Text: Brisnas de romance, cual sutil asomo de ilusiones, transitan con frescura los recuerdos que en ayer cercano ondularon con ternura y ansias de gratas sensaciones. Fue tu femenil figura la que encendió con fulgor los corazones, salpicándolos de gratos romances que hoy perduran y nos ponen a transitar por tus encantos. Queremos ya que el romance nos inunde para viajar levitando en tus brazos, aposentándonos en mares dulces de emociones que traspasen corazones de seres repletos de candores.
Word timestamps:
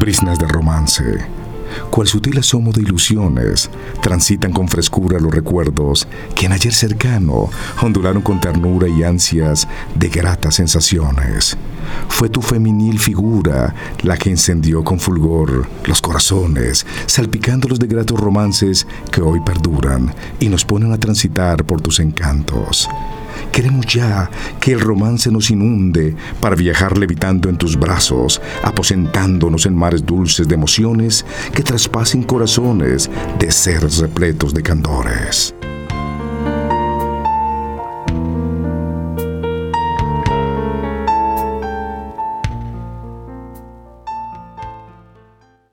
Brisnas 0.00 0.38
de 0.38 0.48
romance, 0.48 1.04
cual 1.90 2.08
sutil 2.08 2.38
asomo 2.38 2.72
de 2.72 2.80
ilusiones, 2.80 3.68
transitan 4.00 4.50
con 4.50 4.66
frescura 4.66 5.20
los 5.20 5.30
recuerdos 5.30 6.08
que 6.34 6.46
en 6.46 6.52
ayer 6.52 6.72
cercano 6.72 7.50
ondularon 7.82 8.22
con 8.22 8.40
ternura 8.40 8.88
y 8.88 9.02
ansias 9.02 9.68
de 9.94 10.08
gratas 10.08 10.54
sensaciones. 10.54 11.54
Fue 12.08 12.30
tu 12.30 12.40
femenil 12.40 12.98
figura 12.98 13.74
la 14.00 14.16
que 14.16 14.30
encendió 14.30 14.82
con 14.82 14.98
fulgor 14.98 15.68
los 15.84 16.00
corazones, 16.00 16.86
salpicándolos 17.04 17.78
de 17.78 17.86
gratos 17.86 18.18
romances 18.18 18.86
que 19.12 19.20
hoy 19.20 19.40
perduran 19.40 20.14
y 20.40 20.48
nos 20.48 20.64
ponen 20.64 20.94
a 20.94 20.98
transitar 20.98 21.62
por 21.64 21.82
tus 21.82 22.00
encantos. 22.00 22.88
Queremos 23.52 23.86
ya 23.86 24.30
que 24.60 24.72
el 24.72 24.80
romance 24.80 25.30
nos 25.30 25.50
inunde 25.50 26.14
para 26.40 26.56
viajar 26.56 26.96
levitando 26.98 27.48
en 27.48 27.56
tus 27.56 27.78
brazos, 27.78 28.40
aposentándonos 28.62 29.66
en 29.66 29.74
mares 29.74 30.04
dulces 30.04 30.48
de 30.48 30.54
emociones 30.54 31.24
que 31.54 31.62
traspasen 31.62 32.22
corazones 32.22 33.10
de 33.38 33.50
seres 33.50 33.98
repletos 33.98 34.54
de 34.54 34.62
candores. 34.62 35.54